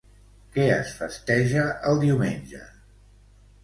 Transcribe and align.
Què 0.55 0.65
es 0.77 0.95
festeja 1.03 1.69
el 1.93 2.05
diumenge? 2.09 2.67